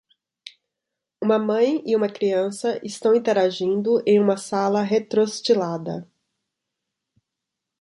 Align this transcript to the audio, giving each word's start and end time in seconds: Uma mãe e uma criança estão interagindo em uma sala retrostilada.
Uma 1.21 1.37
mãe 1.37 1.83
e 1.85 1.95
uma 1.95 2.09
criança 2.09 2.83
estão 2.83 3.13
interagindo 3.13 4.01
em 4.03 4.19
uma 4.19 4.35
sala 4.35 4.81
retrostilada. 4.81 6.09